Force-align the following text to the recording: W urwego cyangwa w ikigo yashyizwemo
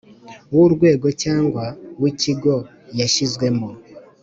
W 0.53 0.55
urwego 0.65 1.07
cyangwa 1.23 1.63
w 2.01 2.03
ikigo 2.11 2.53
yashyizwemo 2.99 3.67